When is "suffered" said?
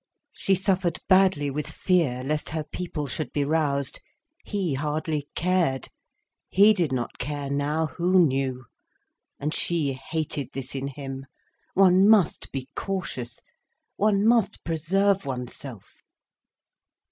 0.55-0.97